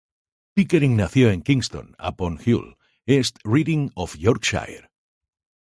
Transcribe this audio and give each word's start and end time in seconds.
Pickering 0.55 0.97
nació 0.97 1.29
en 1.29 1.43
Kingston 1.43 1.95
upon 1.99 2.39
Hull, 2.43 2.75
East 3.05 3.37
Riding 3.43 3.91
of 3.95 4.17
Yorkshire. 4.17 4.89